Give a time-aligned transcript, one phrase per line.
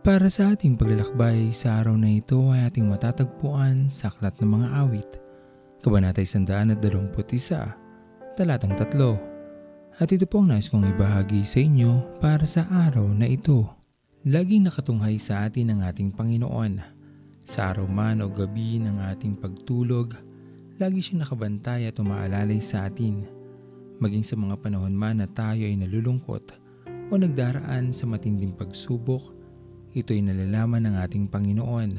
[0.00, 4.68] para sa ating paglalakbay sa araw na ito ay ating matatagpuan sa Aklat ng Mga
[4.80, 5.10] Awit,
[5.84, 7.12] Kabanatay 121,
[8.32, 10.00] Talatang 3.
[10.00, 13.68] At ito po ang nais kong ibahagi sa inyo para sa araw na ito.
[14.24, 16.80] Laging nakatunghay sa atin ang ating Panginoon.
[17.44, 20.16] Sa araw man o gabi ng ating pagtulog,
[20.80, 23.28] lagi siyang nakabantay at umaalalay sa atin.
[24.00, 26.56] Maging sa mga panahon man na tayo ay nalulungkot
[26.88, 29.39] o nagdaraan sa matinding pagsubok,
[29.90, 31.90] ito'y nalalaman ng ating Panginoon.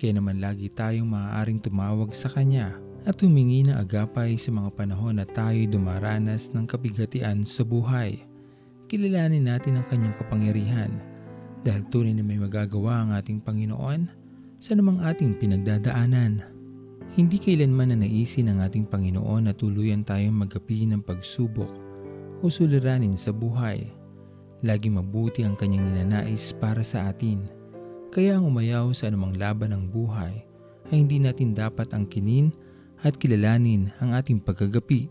[0.00, 5.20] Kaya naman lagi tayong maaaring tumawag sa Kanya at humingi ng agapay sa mga panahon
[5.20, 8.24] na tayo'y dumaranas ng kabigatian sa buhay.
[8.88, 10.90] Kilalanin natin ang Kanyang kapangyarihan
[11.60, 14.08] dahil tunay na may magagawa ang ating Panginoon
[14.56, 16.40] sa namang ating pinagdadaanan.
[17.12, 21.68] Hindi kailanman na naisin ng ating Panginoon na tuluyan tayong magapi ng pagsubok
[22.40, 23.99] o suliranin sa buhay
[24.60, 27.48] Lagi mabuti ang kanyang ninanais para sa atin.
[28.12, 30.44] Kaya ang umayaw sa anumang laban ng buhay
[30.90, 32.52] ay hindi natin dapat angkinin
[33.00, 35.08] at kilalanin ang ating pagkagapi.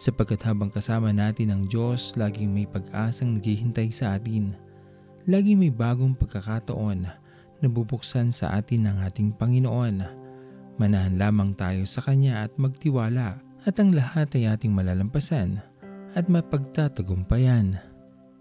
[0.00, 4.56] Sapagkat habang kasama natin ang Diyos, laging may pag-asang naghihintay sa atin.
[5.28, 7.04] Lagi may bagong pagkakataon
[7.60, 10.00] na bubuksan sa atin ng ating Panginoon.
[10.80, 15.60] Manahan lamang tayo sa Kanya at magtiwala at ang lahat ay ating malalampasan
[16.16, 17.89] at mapagtatagumpayan.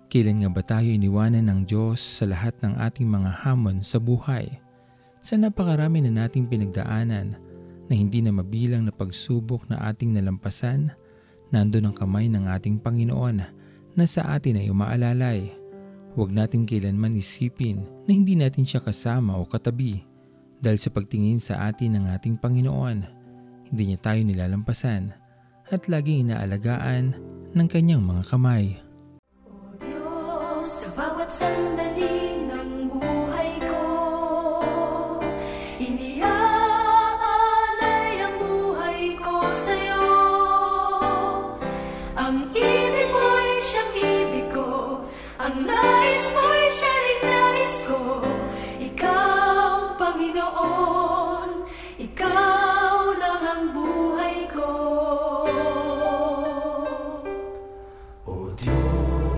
[0.10, 4.50] Kailan nga ba tayo iniwanan ng Diyos sa lahat ng ating mga hamon sa buhay?
[5.22, 7.38] Sa napakarami na nating pinagdaanan
[7.86, 10.90] na hindi na mabilang na pagsubok na ating nalampasan,
[11.54, 13.38] nandun ang kamay ng ating Panginoon
[13.94, 15.54] na sa atin ay umaalalay.
[16.18, 20.10] Huwag natin kailanman isipin na hindi natin siya kasama o katabi
[20.58, 23.06] dahil sa pagtingin sa atin ng ating Panginoon,
[23.69, 25.14] hindi niya tayo nilalampasan
[25.69, 27.14] at laging inaalagaan
[27.53, 28.88] ng kanyang mga kamay.
[30.69, 32.28] Sa bawat sandali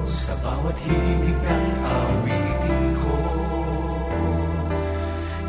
[0.06, 3.18] sa bawat himig ng awitin ko.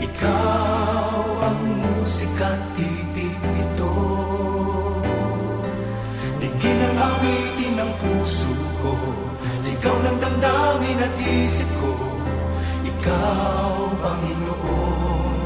[0.02, 3.94] Ikaw ang musika titig nito
[6.38, 8.94] Digin ang awitin ng puso ko
[9.62, 11.94] Sigaw ng damdamin at isip ko.
[12.82, 15.38] Ikaw, Panginoon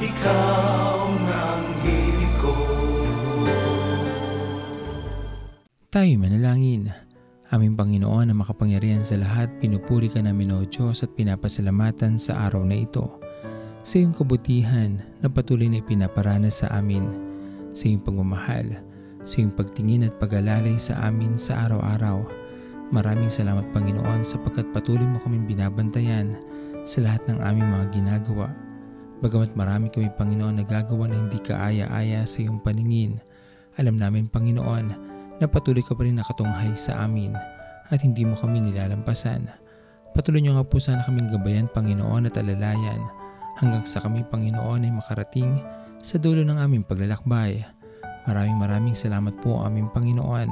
[0.00, 2.54] Ikaw nga ang hilig ko.
[5.92, 7.09] Tayo manalangin.
[7.50, 12.62] Aming Panginoon na makapangyarihan sa lahat, pinupuri ka namin o Diyos at pinapasalamatan sa araw
[12.62, 13.18] na ito.
[13.82, 17.10] Sa iyong kabutihan na patuloy na ipinaparanas sa amin,
[17.74, 18.78] sa iyong pagmamahal,
[19.26, 22.22] sa iyong pagtingin at pag-alalay sa amin sa araw-araw.
[22.94, 26.38] Maraming salamat Panginoon sapagkat patuloy mo kaming binabantayan
[26.86, 28.46] sa lahat ng aming mga ginagawa.
[29.26, 33.18] Bagamat marami kami Panginoon na gagawa na hindi kaaya-aya sa iyong paningin,
[33.74, 35.09] alam namin Panginoon
[35.40, 37.32] na patuloy ka pa rin nakatunghay sa amin
[37.90, 39.48] at hindi mo kami nilalampasan.
[40.12, 43.00] Patuloy niyo nga po sana kaming gabayan Panginoon at alalayan
[43.58, 45.58] hanggang sa kami Panginoon ay makarating
[46.04, 47.64] sa dulo ng aming paglalakbay.
[48.28, 50.50] Maraming maraming salamat po aming Panginoon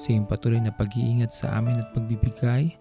[0.00, 2.72] sa iyong patuloy na pag-iingat sa amin at pagbibigay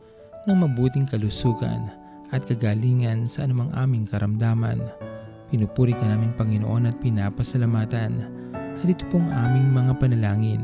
[0.48, 1.92] ng mabuting kalusugan
[2.32, 4.80] at kagalingan sa anumang aming karamdaman.
[5.52, 8.12] Pinupuri ka namin Panginoon at pinapasalamatan
[8.56, 10.64] at ito pong aming mga panalangin